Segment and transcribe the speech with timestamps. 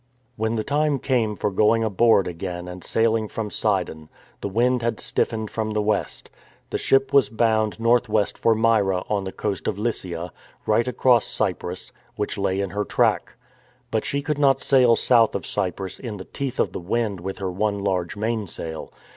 [0.35, 4.99] When the time came for going aboard again and sailing from Sidon, the wind had
[4.99, 6.31] stiffened from the west.
[6.71, 10.33] The ship was bound northwest for Myra on the coast of Lycia,
[10.65, 13.37] right across Cyprus, which lay in her 321 322
[13.91, 14.01] FINISHING THE COURSE track.
[14.01, 17.37] But she could not sail south of Cyprus in the teeth of the wind with
[17.37, 18.91] her one large mainsail.